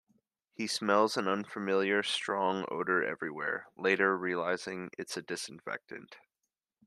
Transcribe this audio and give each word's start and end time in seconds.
He 0.51 0.65
smells 0.65 1.15
an 1.15 1.27
unfamiliar 1.27 2.01
strong 2.01 2.65
odour 2.71 3.03
everywhere, 3.03 3.67
later 3.77 4.17
realising 4.17 4.89
it 4.97 5.15
is 5.15 5.23
disinfectant. 5.23 6.17